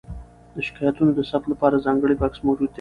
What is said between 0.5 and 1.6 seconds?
د شکایتونو د ثبت